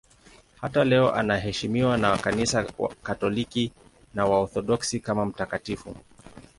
[0.61, 2.65] Hata leo anaheshimiwa na Kanisa
[3.03, 3.71] Katoliki
[4.13, 5.95] na Waorthodoksi kama mtakatifu.